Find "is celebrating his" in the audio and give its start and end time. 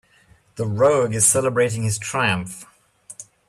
1.13-1.99